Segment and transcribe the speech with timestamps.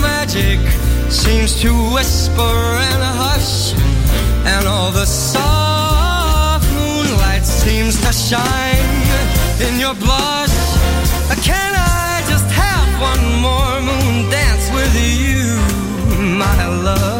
[0.00, 0.58] magic
[1.10, 2.56] seems to whisper
[2.90, 3.74] and hush.
[4.44, 9.00] And all the soft moonlight seems to shine
[9.66, 10.56] in your blush.
[11.44, 15.56] Can I just have one more moon dance with you,
[16.38, 17.19] my love?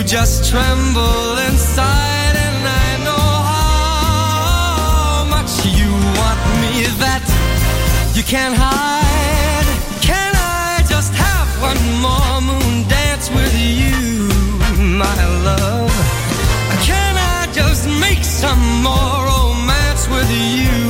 [0.00, 7.22] you just tremble inside, and I know how much you want me that
[8.14, 9.68] you can't hide.
[10.00, 14.28] Can I just have one more moon dance with you,
[14.96, 15.92] my love?
[16.82, 20.89] Can I just make some more romance with you,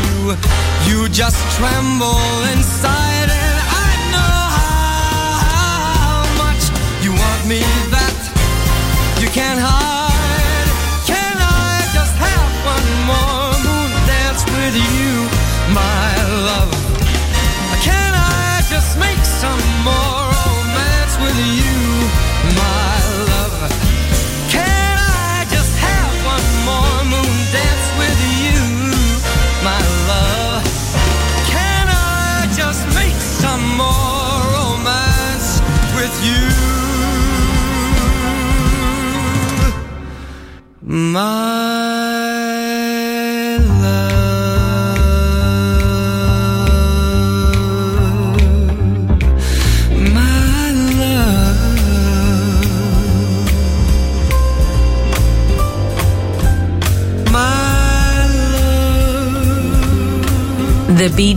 [0.00, 0.36] you,
[0.88, 2.20] you just tremble
[2.52, 3.09] inside,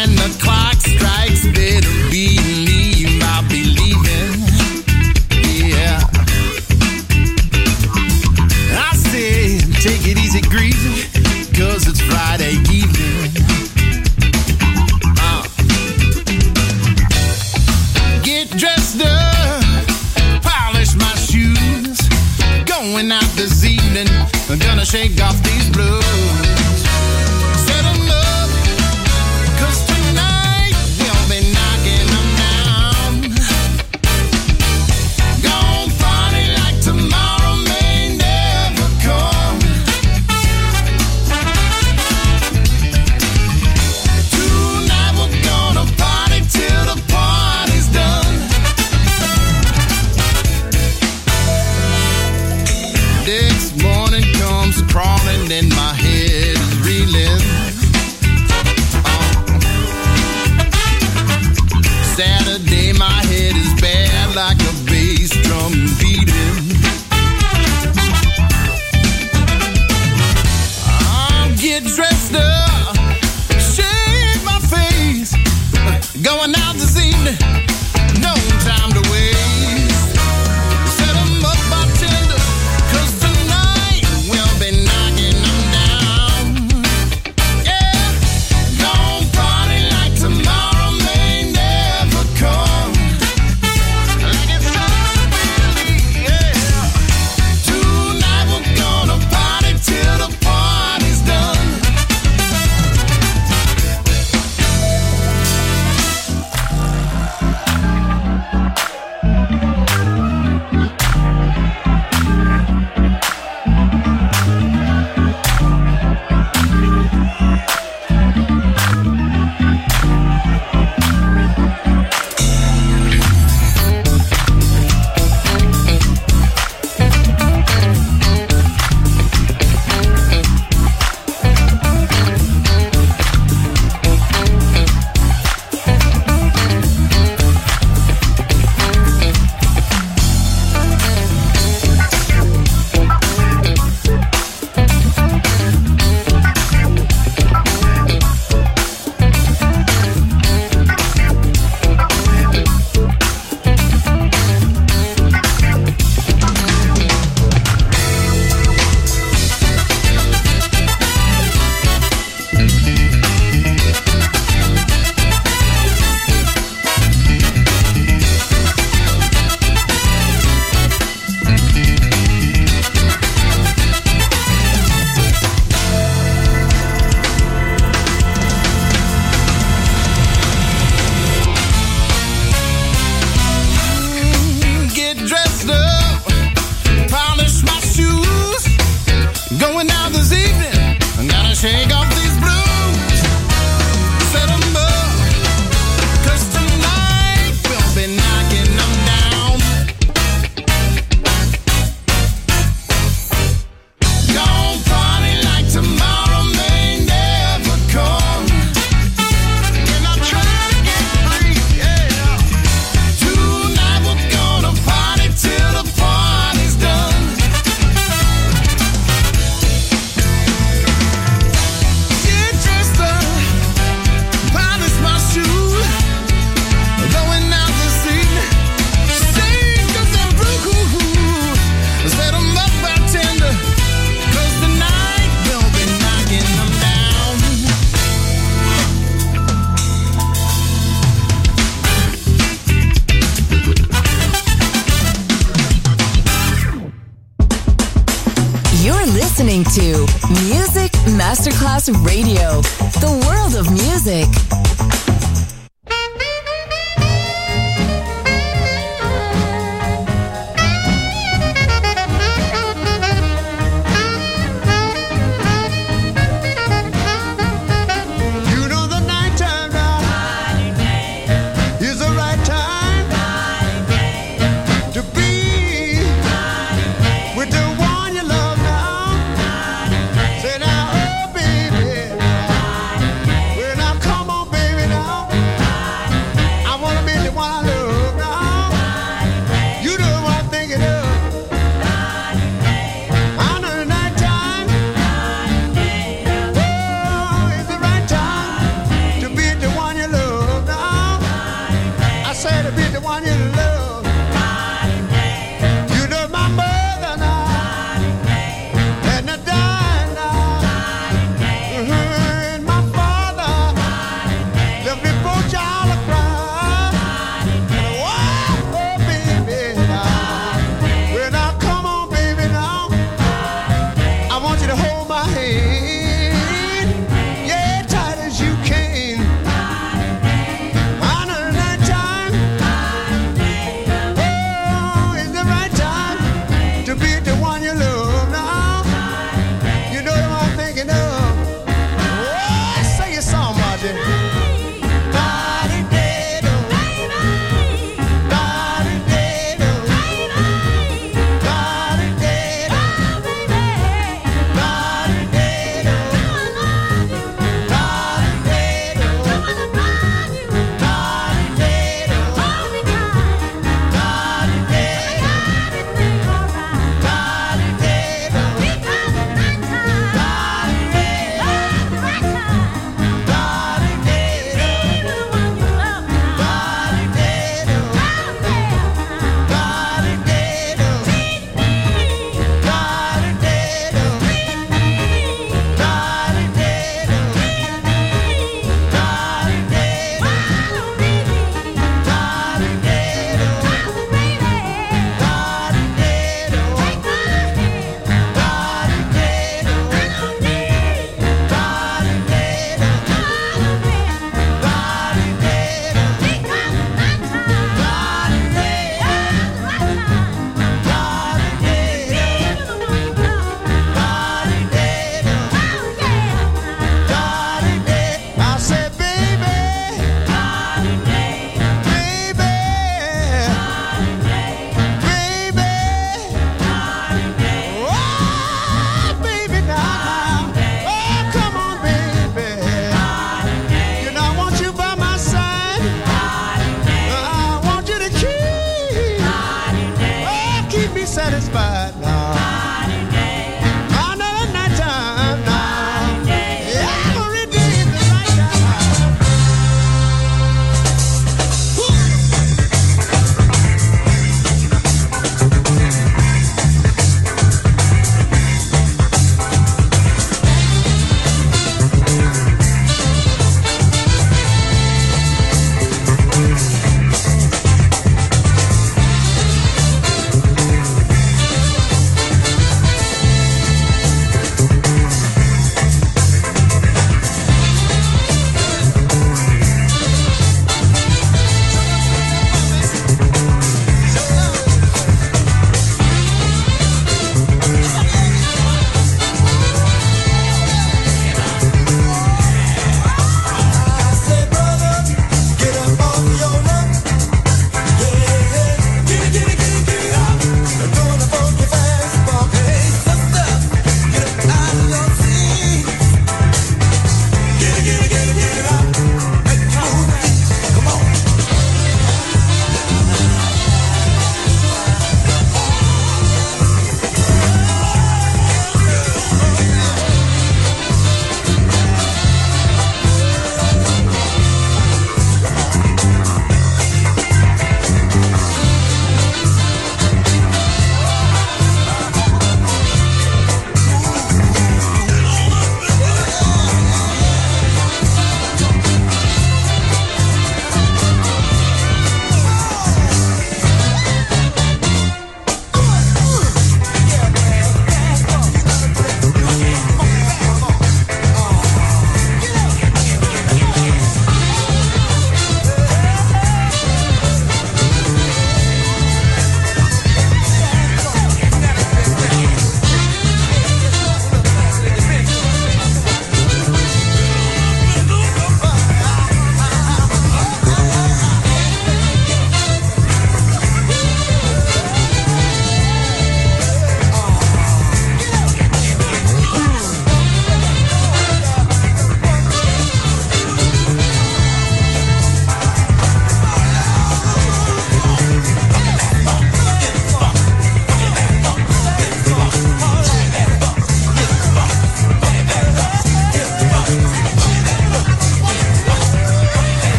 [0.00, 0.39] When the